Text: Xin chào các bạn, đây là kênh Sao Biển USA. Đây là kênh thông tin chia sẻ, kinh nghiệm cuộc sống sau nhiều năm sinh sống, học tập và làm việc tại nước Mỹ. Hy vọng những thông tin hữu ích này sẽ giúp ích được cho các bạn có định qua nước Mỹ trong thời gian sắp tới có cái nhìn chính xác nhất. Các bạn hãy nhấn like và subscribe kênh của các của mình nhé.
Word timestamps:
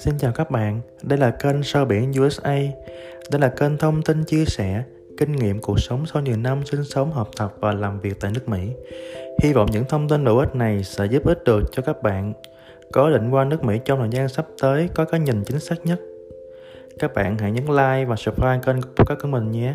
Xin 0.00 0.18
chào 0.18 0.32
các 0.32 0.50
bạn, 0.50 0.80
đây 1.02 1.18
là 1.18 1.30
kênh 1.30 1.62
Sao 1.62 1.84
Biển 1.84 2.12
USA. 2.20 2.58
Đây 3.30 3.40
là 3.40 3.48
kênh 3.48 3.76
thông 3.76 4.02
tin 4.02 4.24
chia 4.24 4.44
sẻ, 4.44 4.82
kinh 5.16 5.32
nghiệm 5.32 5.60
cuộc 5.60 5.80
sống 5.80 6.06
sau 6.06 6.22
nhiều 6.22 6.36
năm 6.36 6.62
sinh 6.64 6.84
sống, 6.84 7.12
học 7.12 7.30
tập 7.36 7.54
và 7.60 7.72
làm 7.72 8.00
việc 8.00 8.20
tại 8.20 8.30
nước 8.34 8.48
Mỹ. 8.48 8.58
Hy 9.42 9.52
vọng 9.52 9.68
những 9.70 9.84
thông 9.88 10.08
tin 10.08 10.26
hữu 10.26 10.38
ích 10.38 10.54
này 10.54 10.84
sẽ 10.84 11.06
giúp 11.06 11.26
ích 11.26 11.44
được 11.44 11.62
cho 11.72 11.82
các 11.82 12.02
bạn 12.02 12.32
có 12.92 13.10
định 13.10 13.30
qua 13.30 13.44
nước 13.44 13.64
Mỹ 13.64 13.78
trong 13.84 13.98
thời 13.98 14.08
gian 14.12 14.28
sắp 14.28 14.46
tới 14.62 14.88
có 14.94 15.04
cái 15.04 15.20
nhìn 15.20 15.44
chính 15.44 15.58
xác 15.58 15.86
nhất. 15.86 16.00
Các 16.98 17.14
bạn 17.14 17.38
hãy 17.38 17.52
nhấn 17.52 17.64
like 17.64 18.04
và 18.04 18.16
subscribe 18.16 18.60
kênh 18.66 18.82
của 18.82 19.04
các 19.04 19.18
của 19.22 19.28
mình 19.28 19.50
nhé. 19.50 19.74